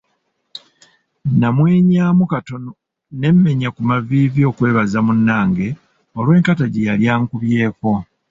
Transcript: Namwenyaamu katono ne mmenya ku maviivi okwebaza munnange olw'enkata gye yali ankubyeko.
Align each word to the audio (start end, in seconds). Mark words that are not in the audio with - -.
Namwenyaamu 1.39 2.23
katono 2.33 2.71
ne 3.19 3.27
mmenya 3.33 3.69
ku 3.75 3.81
maviivi 3.89 4.41
okwebaza 4.49 4.99
munnange 5.05 5.67
olw'enkata 6.19 6.65
gye 6.69 6.87
yali 6.87 7.05
ankubyeko. 7.15 7.91